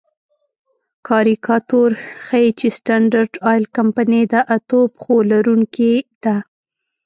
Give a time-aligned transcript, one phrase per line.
[1.07, 1.89] کاریکاتور
[2.25, 5.93] ښيي چې سټنډرډ آیل کمپنۍ د اتو پښو لرونکې
[6.23, 6.35] ده.